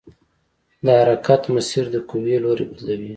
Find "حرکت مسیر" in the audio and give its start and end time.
1.01-1.85